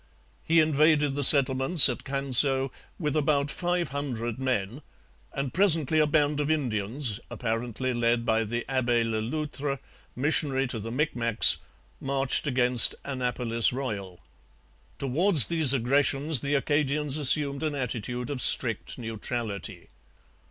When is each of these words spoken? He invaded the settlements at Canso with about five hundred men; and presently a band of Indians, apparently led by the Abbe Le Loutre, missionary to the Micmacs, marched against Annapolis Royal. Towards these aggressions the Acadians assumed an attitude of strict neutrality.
He 0.43 0.59
invaded 0.61 1.13
the 1.13 1.23
settlements 1.23 1.87
at 1.87 2.03
Canso 2.03 2.71
with 2.97 3.15
about 3.15 3.51
five 3.51 3.89
hundred 3.89 4.39
men; 4.39 4.81
and 5.31 5.53
presently 5.53 5.99
a 5.99 6.07
band 6.07 6.39
of 6.39 6.49
Indians, 6.49 7.19
apparently 7.29 7.93
led 7.93 8.25
by 8.25 8.43
the 8.45 8.65
Abbe 8.67 9.03
Le 9.03 9.17
Loutre, 9.21 9.77
missionary 10.15 10.65
to 10.65 10.79
the 10.79 10.89
Micmacs, 10.89 11.57
marched 11.99 12.47
against 12.47 12.95
Annapolis 13.05 13.71
Royal. 13.71 14.19
Towards 14.97 15.45
these 15.45 15.71
aggressions 15.71 16.41
the 16.41 16.55
Acadians 16.55 17.17
assumed 17.17 17.61
an 17.61 17.75
attitude 17.75 18.31
of 18.31 18.41
strict 18.41 18.97
neutrality. 18.97 19.89